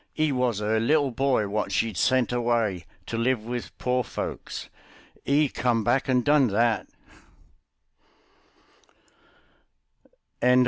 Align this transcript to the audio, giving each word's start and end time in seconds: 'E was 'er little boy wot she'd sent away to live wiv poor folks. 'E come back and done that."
'E 0.17 0.31
was 0.31 0.63
'er 0.63 0.79
little 0.79 1.11
boy 1.11 1.47
wot 1.47 1.71
she'd 1.71 1.95
sent 1.95 2.31
away 2.31 2.87
to 3.05 3.19
live 3.19 3.45
wiv 3.45 3.71
poor 3.77 4.03
folks. 4.03 4.67
'E 5.27 5.47
come 5.47 5.83
back 5.83 6.09
and 6.09 6.25
done 6.25 6.47
that." 6.47 6.87